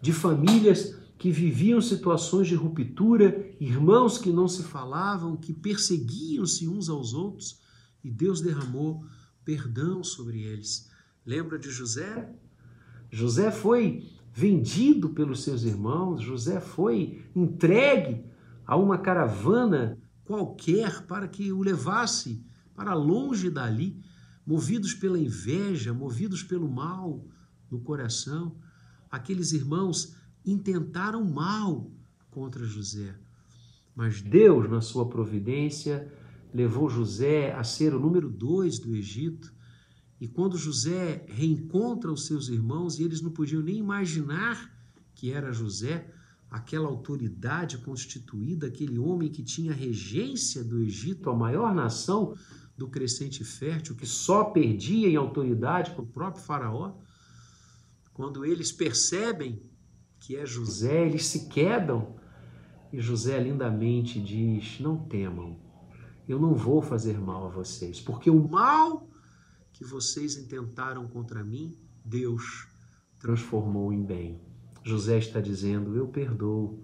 [0.00, 6.88] de famílias que viviam situações de ruptura, irmãos que não se falavam, que perseguiam-se uns
[6.88, 7.60] aos outros,
[8.02, 9.04] e Deus derramou
[9.44, 10.90] perdão sobre eles.
[11.24, 12.28] Lembra de José?
[13.08, 18.24] José foi vendido pelos seus irmãos, José foi entregue
[18.66, 24.02] a uma caravana qualquer para que o levasse para longe dali,
[24.46, 27.24] movidos pela inveja, movidos pelo mal
[27.70, 28.56] no coração.
[29.10, 31.90] Aqueles irmãos intentaram mal
[32.30, 33.14] contra José.
[33.94, 36.10] Mas Deus, na sua providência,
[36.52, 39.52] levou José a ser o número dois do Egito.
[40.20, 44.72] E quando José reencontra os seus irmãos, e eles não podiam nem imaginar
[45.14, 46.12] que era José,
[46.52, 52.36] aquela autoridade constituída, aquele homem que tinha regência do Egito, a maior nação
[52.76, 56.94] do crescente fértil, que só perdia em autoridade com o próprio Faraó,
[58.12, 59.62] quando eles percebem
[60.20, 62.14] que é José, eles se quedam.
[62.92, 65.58] E José lindamente diz: Não temam,
[66.28, 69.08] eu não vou fazer mal a vocês, porque o mal
[69.72, 72.68] que vocês intentaram contra mim, Deus
[73.18, 74.51] transformou em bem.
[74.82, 76.80] José está dizendo: Eu perdoo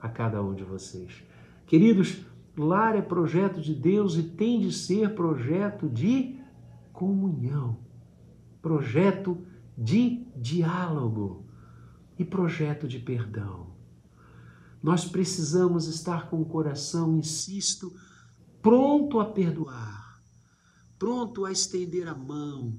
[0.00, 1.22] a cada um de vocês.
[1.66, 2.24] Queridos,
[2.56, 6.40] lar é projeto de Deus e tem de ser projeto de
[6.92, 7.78] comunhão,
[8.60, 9.38] projeto
[9.76, 11.46] de diálogo
[12.18, 13.72] e projeto de perdão.
[14.82, 17.92] Nós precisamos estar com o coração, insisto,
[18.60, 20.22] pronto a perdoar,
[20.98, 22.76] pronto a estender a mão,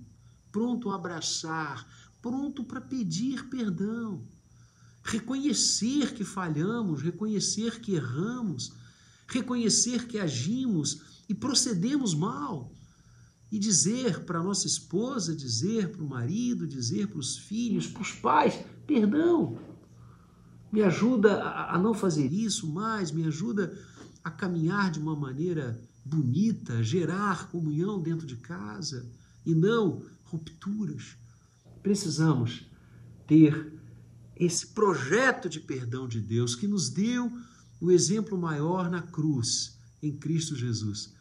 [0.52, 1.88] pronto a abraçar,
[2.22, 4.26] pronto para pedir perdão
[5.04, 8.74] reconhecer que falhamos, reconhecer que erramos,
[9.28, 12.72] reconhecer que agimos e procedemos mal.
[13.52, 18.12] E dizer para nossa esposa, dizer para o marido, dizer para os filhos, para os
[18.12, 19.60] pais: perdão,
[20.72, 23.78] me ajuda a não fazer isso mais, me ajuda
[24.24, 29.08] a caminhar de uma maneira bonita, gerar comunhão dentro de casa
[29.46, 31.16] e não rupturas.
[31.84, 32.66] Precisamos
[33.28, 33.72] ter
[34.36, 37.32] esse projeto de perdão de Deus que nos deu
[37.80, 41.14] o exemplo maior na cruz, em Cristo Jesus.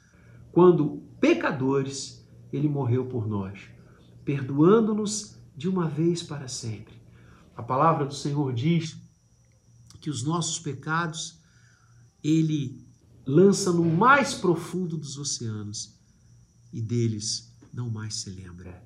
[0.50, 3.60] Quando pecadores, ele morreu por nós,
[4.24, 6.94] perdoando-nos de uma vez para sempre.
[7.56, 8.96] A palavra do Senhor diz
[10.00, 11.40] que os nossos pecados
[12.22, 12.86] ele
[13.26, 15.98] lança no mais profundo dos oceanos
[16.72, 18.82] e deles não mais se lembra.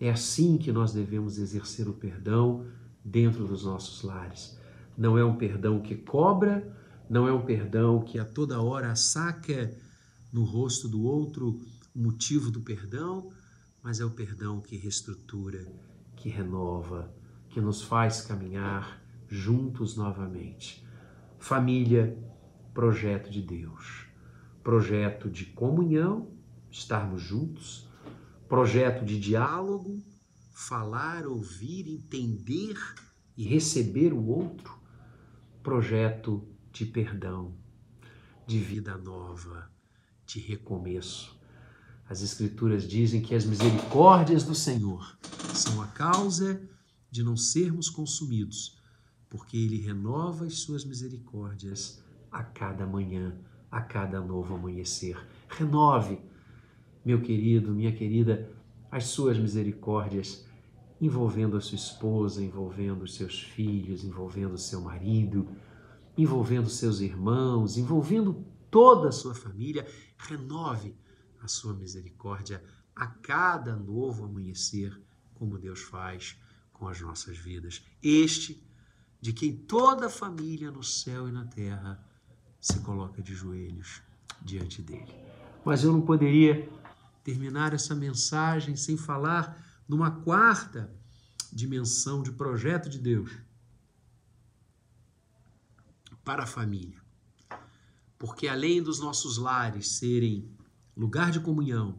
[0.00, 2.66] É assim que nós devemos exercer o perdão
[3.04, 4.58] dentro dos nossos lares.
[4.96, 6.74] Não é um perdão que cobra,
[7.08, 9.76] não é um perdão que a toda hora saca
[10.32, 11.60] no rosto do outro
[11.94, 13.30] o motivo do perdão,
[13.82, 15.66] mas é o perdão que reestrutura,
[16.16, 17.14] que renova,
[17.50, 20.84] que nos faz caminhar juntos novamente.
[21.38, 22.18] Família,
[22.72, 24.06] projeto de Deus,
[24.62, 26.28] projeto de comunhão,
[26.70, 27.88] estarmos juntos,
[28.48, 30.02] projeto de diálogo,
[30.54, 32.76] falar, ouvir, entender
[33.36, 34.78] e receber o outro,
[35.62, 37.56] projeto de perdão,
[38.46, 39.68] de vida nova,
[40.24, 41.36] de recomeço.
[42.08, 45.18] As Escrituras dizem que as misericórdias do Senhor
[45.52, 46.62] são a causa
[47.10, 48.80] de não sermos consumidos,
[49.28, 53.36] porque Ele renova as suas misericórdias a cada manhã,
[53.70, 55.16] a cada novo amanhecer.
[55.48, 56.20] Renove,
[57.04, 58.48] meu querido, minha querida,
[58.94, 60.46] as suas misericórdias,
[61.00, 65.48] envolvendo a sua esposa, envolvendo os seus filhos, envolvendo o seu marido,
[66.16, 69.84] envolvendo seus irmãos, envolvendo toda a sua família.
[70.16, 70.94] Renove
[71.42, 72.62] a sua misericórdia
[72.94, 74.96] a cada novo amanhecer,
[75.34, 76.38] como Deus faz
[76.72, 77.84] com as nossas vidas.
[78.00, 78.64] Este,
[79.20, 82.00] de quem toda a família no céu e na terra
[82.60, 84.00] se coloca de joelhos
[84.40, 85.12] diante dele.
[85.64, 86.70] Mas eu não poderia
[87.24, 90.94] terminar essa mensagem sem falar numa quarta
[91.50, 93.32] dimensão de projeto de Deus
[96.22, 97.02] para a família.
[98.18, 100.54] Porque além dos nossos lares serem
[100.96, 101.98] lugar de comunhão,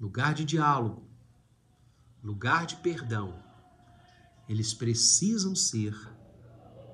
[0.00, 1.08] lugar de diálogo,
[2.22, 3.42] lugar de perdão,
[4.48, 5.94] eles precisam ser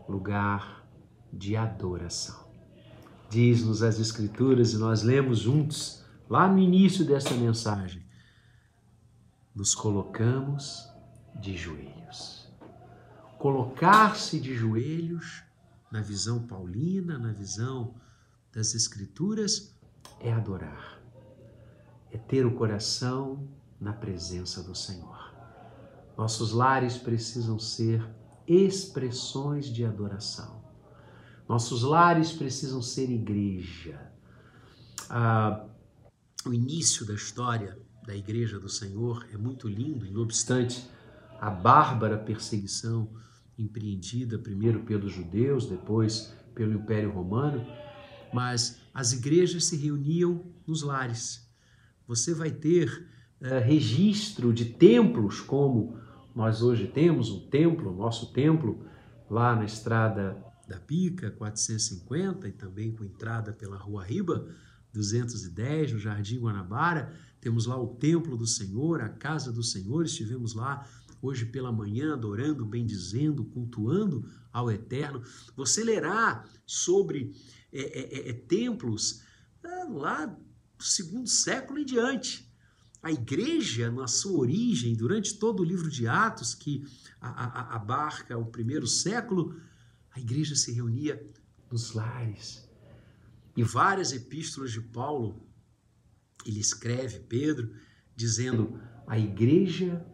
[0.09, 0.87] lugar
[1.33, 2.51] de adoração.
[3.31, 6.02] Diz-nos as Escrituras, e nós lemos juntos,
[6.33, 8.03] lá no início desta mensagem,
[9.55, 10.91] nos colocamos
[11.39, 12.51] de joelhos.
[13.39, 15.43] Colocar-se de joelhos,
[15.91, 17.95] na visão paulina, na visão
[18.51, 19.79] das Escrituras,
[20.21, 20.99] é adorar,
[22.11, 23.47] é ter o coração
[23.79, 25.35] na presença do Senhor.
[26.17, 28.03] Nossos lares precisam ser
[28.47, 30.65] expressões de adoração.
[31.47, 34.11] Nossos lares precisam ser igreja.
[35.11, 35.67] Ah,
[36.45, 40.89] o início da história da Igreja do Senhor é muito lindo, e não obstante
[41.41, 43.09] a bárbara perseguição
[43.59, 47.65] empreendida primeiro pelos judeus, depois pelo Império Romano,
[48.33, 51.49] mas as igrejas se reuniam nos lares.
[52.07, 53.09] Você vai ter
[53.41, 55.97] uh, registro de templos como
[56.35, 58.87] nós hoje temos um templo, nosso templo,
[59.31, 64.49] lá na estrada da Pica, 450, e também com entrada pela Rua Riba,
[64.93, 67.15] 210, no Jardim Guanabara.
[67.41, 70.05] Temos lá o Templo do Senhor, a Casa do Senhor.
[70.05, 70.87] Estivemos lá
[71.21, 75.23] hoje pela manhã, adorando, bendizendo, cultuando ao Eterno.
[75.57, 77.35] Você lerá sobre
[77.73, 79.23] é, é, é, é templos
[79.65, 82.51] ah, lá do segundo século em diante.
[83.03, 86.85] A igreja, na sua origem, durante todo o livro de Atos, que
[87.21, 89.61] abarca o primeiro século,
[90.13, 91.21] a igreja se reunia
[91.71, 92.69] nos lares.
[93.57, 95.47] Em várias epístolas de Paulo,
[96.47, 97.75] ele escreve, Pedro,
[98.17, 100.05] dizendo: a igreja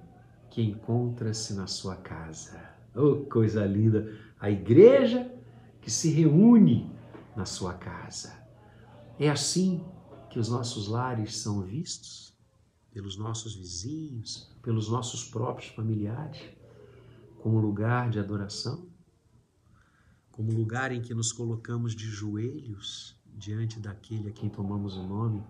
[0.50, 2.60] que encontra-se na sua casa.
[2.94, 4.12] Oh, coisa linda!
[4.40, 5.32] A igreja
[5.80, 6.90] que se reúne
[7.36, 8.36] na sua casa.
[9.18, 9.84] É assim
[10.30, 12.36] que os nossos lares são vistos
[12.90, 16.40] pelos nossos vizinhos, pelos nossos próprios familiares,
[17.40, 18.88] como lugar de adoração,
[20.32, 25.42] como lugar em que nos colocamos de joelhos diante daquele a quem tomamos o nome,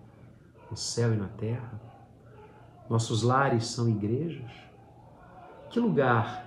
[0.71, 1.81] no céu e na terra.
[2.89, 4.51] Nossos lares são igrejas.
[5.71, 6.47] Que lugar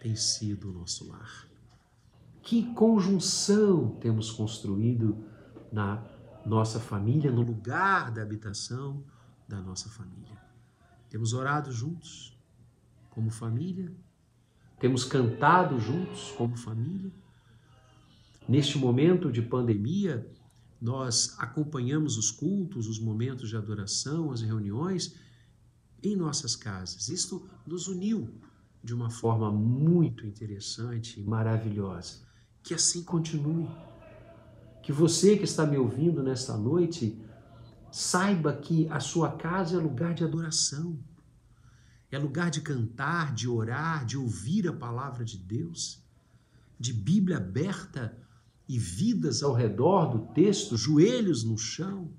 [0.00, 1.46] tem sido o nosso lar?
[2.42, 5.24] Que conjunção temos construído
[5.72, 6.02] na
[6.44, 9.02] nossa família, no lugar da habitação
[9.48, 10.36] da nossa família?
[11.08, 12.38] Temos orado juntos,
[13.10, 13.92] como família?
[14.78, 17.10] Temos cantado juntos, como família?
[18.48, 20.30] Neste momento de pandemia,
[20.80, 25.14] nós acompanhamos os cultos, os momentos de adoração, as reuniões
[26.02, 27.08] em nossas casas.
[27.08, 28.40] Isto nos uniu
[28.82, 32.20] de uma forma muito interessante e maravilhosa.
[32.62, 33.68] Que assim continue.
[34.82, 37.20] Que você que está me ouvindo nesta noite
[37.90, 40.98] saiba que a sua casa é lugar de adoração,
[42.10, 46.04] é lugar de cantar, de orar, de ouvir a palavra de Deus,
[46.78, 48.16] de Bíblia aberta
[48.68, 52.12] e vidas ao redor do texto, joelhos no chão.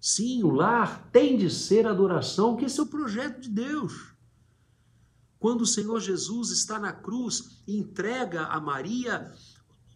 [0.00, 4.14] Sim, o lar tem de ser adoração, que esse é o projeto de Deus.
[5.38, 9.32] Quando o Senhor Jesus está na cruz e entrega a Maria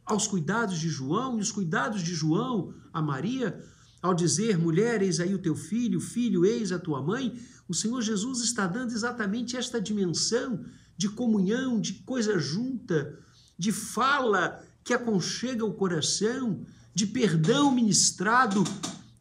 [0.04, 3.62] aos cuidados de João, e os cuidados de João a Maria,
[4.00, 7.38] ao dizer, mulher, eis aí o teu filho, filho, eis a tua mãe,
[7.68, 10.64] o Senhor Jesus está dando exatamente esta dimensão
[10.96, 13.18] de comunhão, de coisa junta,
[13.58, 16.64] de fala que aconchega o coração,
[16.94, 18.64] de perdão ministrado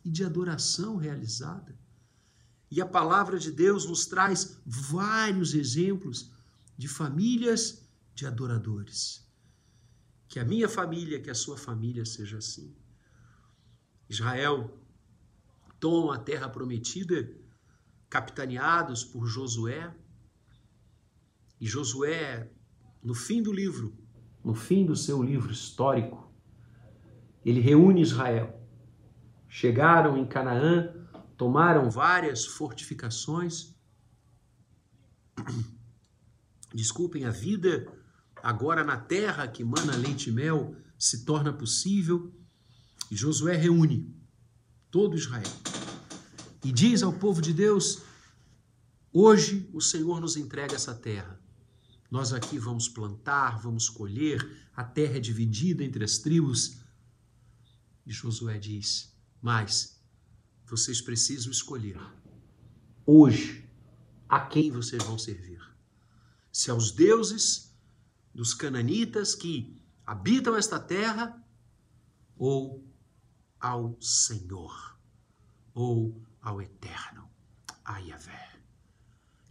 [0.02, 1.78] e de adoração realizada.
[2.72, 6.32] E a palavra de Deus nos traz vários exemplos
[6.78, 9.28] de famílias de adoradores.
[10.30, 12.74] Que a minha família, que a sua família seja assim.
[14.08, 14.74] Israel
[15.82, 17.30] toma a terra prometida,
[18.10, 19.94] capitaneados por Josué.
[21.60, 22.50] E Josué,
[23.04, 24.07] no fim do livro,
[24.48, 26.32] no fim do seu livro histórico,
[27.44, 28.58] ele reúne Israel.
[29.50, 30.94] Chegaram em Canaã,
[31.36, 33.76] tomaram várias fortificações.
[36.74, 37.92] Desculpem, a vida
[38.42, 42.34] agora na terra que mana leite e mel se torna possível.
[43.12, 44.16] E Josué reúne
[44.90, 45.52] todo Israel
[46.64, 48.02] e diz ao povo de Deus:
[49.12, 51.38] Hoje o Senhor nos entrega essa terra.
[52.10, 56.80] Nós aqui vamos plantar, vamos colher, a terra é dividida entre as tribos.
[58.06, 60.02] E Josué diz: Mas
[60.66, 62.00] vocês precisam escolher
[63.06, 63.70] hoje
[64.28, 65.62] a quem vocês vão servir.
[66.52, 67.76] Se aos deuses
[68.34, 71.44] dos cananitas que habitam esta terra
[72.38, 72.86] ou
[73.60, 74.98] ao Senhor
[75.74, 77.30] ou ao Eterno,
[77.84, 78.60] a Yahvé.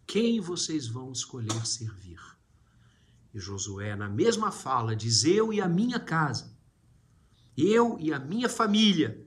[0.07, 2.36] Quem vocês vão escolher servir?
[3.37, 6.57] E Josué, na mesma fala, diz: Eu e a minha casa,
[7.55, 9.23] eu e a minha família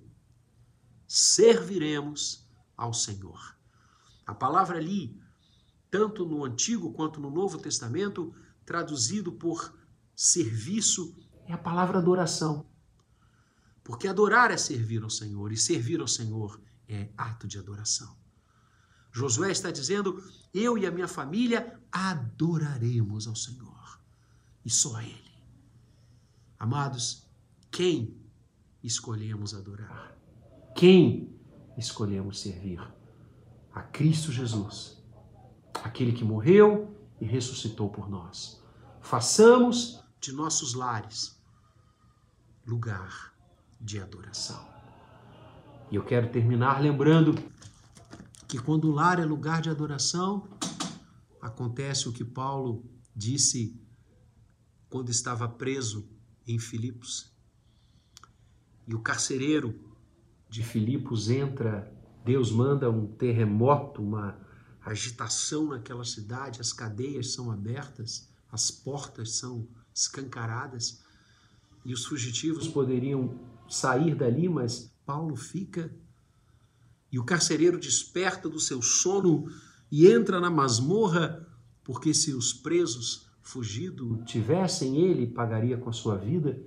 [1.07, 3.55] serviremos ao Senhor.
[4.26, 5.22] A palavra ali,
[5.91, 8.34] tanto no Antigo quanto no Novo Testamento,
[8.66, 9.78] traduzido por
[10.16, 12.68] serviço, é a palavra adoração.
[13.84, 18.18] Porque adorar é servir ao Senhor, e servir ao Senhor é ato de adoração.
[19.12, 23.78] Josué está dizendo: Eu e a minha família adoraremos ao Senhor,
[24.66, 25.32] e só a Ele.
[26.57, 27.28] Amados,
[27.72, 28.18] quem
[28.84, 30.18] escolhemos adorar?
[30.76, 31.34] Quem
[31.78, 32.80] escolhemos servir?
[33.74, 35.01] A Cristo Jesus,
[35.74, 38.62] aquele que morreu e ressuscitou por nós.
[39.01, 41.39] Façamos de nossos lares
[42.66, 43.34] lugar
[43.80, 44.68] de adoração.
[45.89, 47.34] E eu quero terminar lembrando
[48.47, 50.47] que quando o lar é lugar de adoração,
[51.41, 52.84] acontece o que Paulo
[53.16, 53.80] disse
[54.89, 56.09] quando estava preso
[56.47, 57.31] em Filipos.
[58.87, 59.79] E o carcereiro
[60.49, 61.93] de Filipos entra,
[62.25, 64.39] Deus manda um terremoto, uma
[64.83, 71.03] agitação naquela cidade, as cadeias são abertas, as portas são escancaradas
[71.85, 75.93] e os fugitivos poderiam sair dali, mas Paulo fica.
[77.11, 79.51] E o carcereiro desperta do seu sono
[79.91, 81.47] e entra na masmorra,
[81.83, 86.63] porque se os presos fugido tivessem, ele pagaria com a sua vida.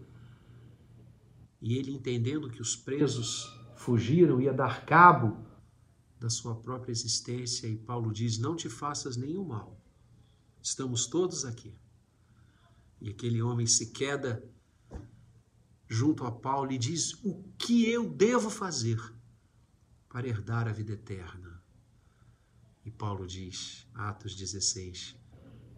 [1.60, 5.46] E ele, entendendo que os presos fugiram, ia dar cabo
[6.18, 9.80] da sua própria existência, e Paulo diz: Não te faças nenhum mal,
[10.60, 11.72] estamos todos aqui.
[13.00, 14.44] E aquele homem se queda
[15.88, 19.00] junto a Paulo e diz: O que eu devo fazer
[20.08, 21.62] para herdar a vida eterna?
[22.84, 25.14] E Paulo diz, Atos 16,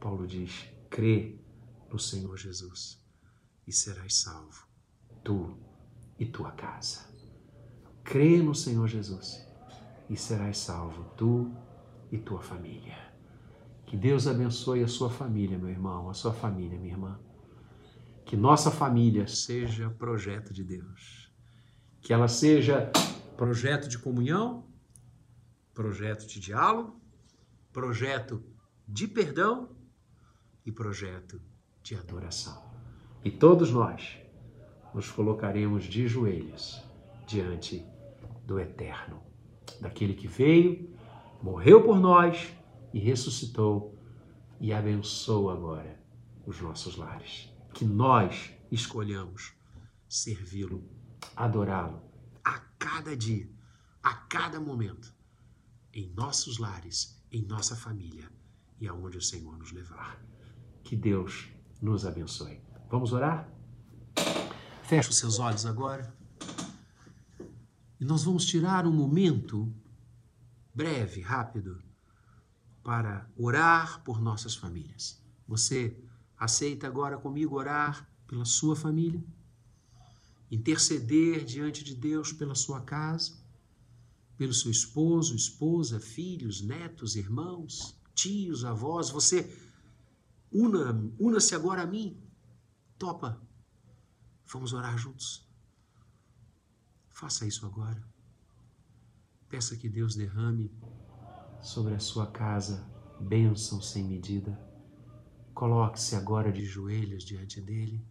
[0.01, 1.37] Paulo diz: crê
[1.91, 3.05] no Senhor Jesus
[3.67, 4.65] e serás salvo,
[5.25, 5.59] tu
[6.17, 7.13] e tua casa.
[8.05, 9.45] Crê no Senhor Jesus
[10.09, 11.53] e serás salvo, tu
[12.13, 12.97] e tua família.
[13.85, 17.19] Que Deus abençoe a sua família, meu irmão, a sua família, minha irmã
[18.25, 21.31] que nossa família seja projeto de Deus.
[22.01, 22.91] Que ela seja
[23.37, 24.67] projeto de comunhão,
[25.75, 27.01] projeto de diálogo,
[27.73, 28.43] projeto
[28.87, 29.77] de perdão
[30.65, 31.41] e projeto
[31.83, 32.63] de adoração.
[33.25, 34.19] E todos nós
[34.95, 36.83] nos colocaremos de joelhos
[37.27, 37.85] diante
[38.47, 39.23] do Eterno,
[39.81, 40.95] daquele que veio,
[41.43, 42.53] morreu por nós
[42.93, 43.99] e ressuscitou
[44.61, 46.01] e abençoa agora
[46.47, 49.53] os nossos lares que nós escolhamos
[50.09, 50.89] servi-lo,
[51.35, 52.01] adorá-lo
[52.45, 53.51] a cada dia,
[54.01, 55.13] a cada momento,
[55.93, 58.31] em nossos lares, em nossa família
[58.81, 60.25] e aonde o Senhor nos levar.
[60.85, 61.49] Que Deus
[61.83, 62.61] nos abençoe.
[62.89, 63.49] Vamos orar?
[64.85, 66.15] Feche os seus olhos agora.
[67.99, 69.75] E nós vamos tirar um momento
[70.73, 71.83] breve, rápido,
[72.85, 75.21] para orar por nossas famílias.
[75.49, 75.97] Você
[76.45, 79.25] Aceita agora comigo orar pela sua família,
[80.51, 83.33] interceder diante de Deus pela sua casa,
[84.37, 89.11] pelo seu esposo, esposa, filhos, netos, irmãos, tios, avós.
[89.11, 89.45] Você
[90.55, 92.17] una, una-se agora a mim.
[92.97, 93.43] Topa.
[94.53, 95.49] Vamos orar juntos.
[97.11, 98.03] Faça isso agora.
[99.49, 100.71] Peça que Deus derrame
[101.61, 102.89] sobre a sua casa
[103.21, 104.59] bênção sem medida.
[105.53, 108.05] Coloque-se agora de joelhos diante dele,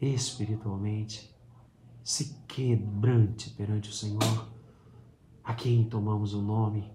[0.00, 1.34] espiritualmente,
[2.02, 4.50] se quebrante perante o Senhor,
[5.44, 6.90] a quem tomamos o nome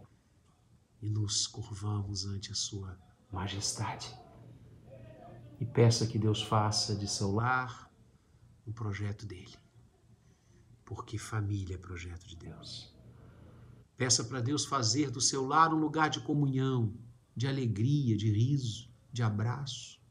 [1.01, 2.97] e nos curvamos ante a sua
[3.31, 4.24] majestade.
[5.59, 7.89] E peça que Deus faça de seu lar
[8.67, 9.55] um projeto dele,
[10.83, 12.93] porque família é projeto de Deus.
[13.95, 16.93] Peça para Deus fazer do seu lar um lugar de comunhão,
[17.35, 20.01] de alegria, de riso, de abraço,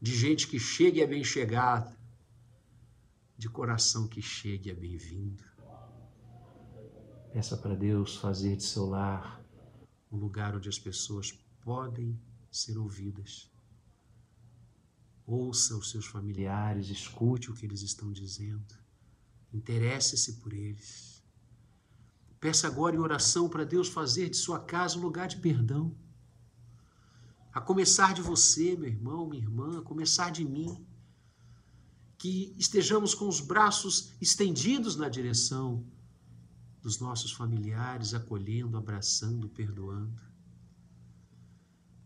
[0.00, 1.96] de gente que chegue é bem chegada,
[3.38, 5.44] de coração que chegue é bem-vindo.
[7.32, 9.42] Peça para Deus fazer de seu lar
[10.10, 12.18] um lugar onde as pessoas podem
[12.50, 13.53] ser ouvidas.
[15.26, 18.74] Ouça os seus familiares, escute o que eles estão dizendo,
[19.52, 21.14] interesse-se por eles
[22.44, 25.96] Peça agora em oração para Deus fazer de sua casa um lugar de perdão.
[27.50, 30.86] A começar de você, meu irmão, minha irmã, a começar de mim.
[32.18, 35.86] Que estejamos com os braços estendidos na direção
[36.82, 40.20] dos nossos familiares, acolhendo, abraçando, perdoando.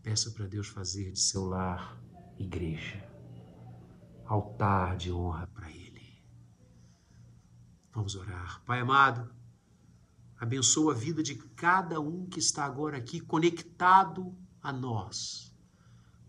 [0.05, 2.01] Peça para Deus fazer de seu lar
[2.39, 3.05] igreja,
[4.27, 6.23] altar de honra para Ele.
[7.93, 8.63] Vamos orar.
[8.65, 9.31] Pai amado,
[10.41, 14.33] Abençoa a vida de cada um que está agora aqui conectado
[14.63, 15.53] a nós,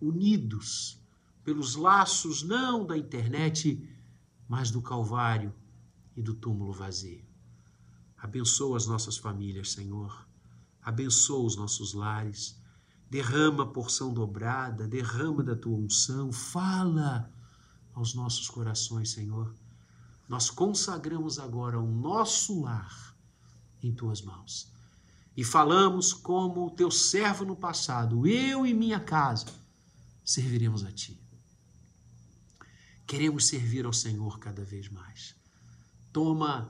[0.01, 0.99] unidos
[1.43, 3.88] pelos laços não da internet,
[4.47, 5.53] mas do Calvário
[6.16, 7.24] e do túmulo vazio.
[8.18, 10.28] Abençoa as nossas famílias, Senhor.
[10.82, 12.59] Abençoa os nossos lares.
[13.10, 16.32] Derrama a porção dobrada, derrama da tua unção.
[16.32, 17.32] Fala
[17.93, 19.53] aos nossos corações, Senhor.
[20.28, 23.16] Nós consagramos agora o nosso lar
[23.82, 24.72] em tuas mãos.
[25.36, 29.47] E falamos como o teu servo no passado, eu e minha casa
[30.24, 31.20] serviremos a ti.
[33.07, 35.36] Queremos servir ao Senhor cada vez mais.
[36.14, 36.70] Toma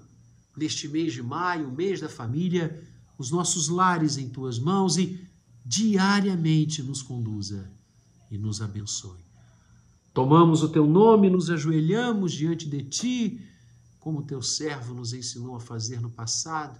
[0.56, 2.82] neste mês de maio, mês da família,
[3.18, 5.28] os nossos lares em tuas mãos e
[5.70, 7.72] diariamente nos conduza
[8.32, 9.24] e nos abençoe.
[10.11, 13.47] Tomamos o teu nome, nos ajoelhamos diante de ti,
[13.99, 16.80] como teu servo nos ensinou a fazer no passado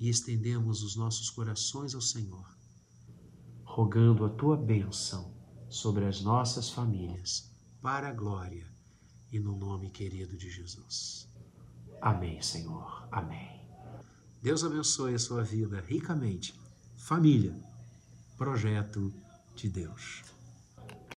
[0.00, 2.44] e estendemos os nossos corações ao Senhor,
[3.62, 5.32] rogando a tua bênção
[5.70, 8.66] sobre as nossas famílias, para a glória
[9.30, 11.28] e no nome querido de Jesus.
[12.00, 13.06] Amém, Senhor.
[13.12, 13.60] Amém.
[14.42, 16.63] Deus abençoe a sua vida ricamente.
[17.04, 17.52] Família,
[18.38, 19.12] projeto
[19.54, 20.33] de Deus.